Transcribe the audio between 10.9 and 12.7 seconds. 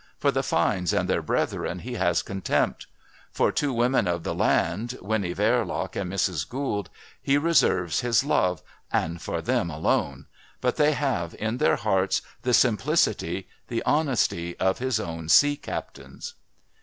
have, in their hearts, the